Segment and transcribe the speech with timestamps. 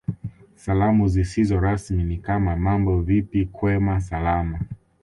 [0.55, 4.59] Salamu zisizo rasmi ni kama Mambo vipi kwema Salama